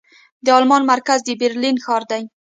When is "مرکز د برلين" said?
0.91-1.75